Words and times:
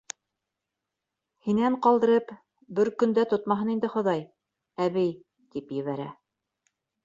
-Һинән 1.47 1.77
ҡалдырып, 1.87 2.33
бер 2.81 2.91
көн 3.03 3.15
дә 3.19 3.27
тотмаһын 3.35 3.71
инде 3.77 3.93
Хоҙай, 3.99 4.27
әбей,- 4.89 5.15
тип 5.55 5.79
ебәрә. 5.83 6.11